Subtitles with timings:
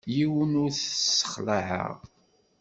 [0.15, 1.93] Yiwen ur t-ssexlaɛeɣ.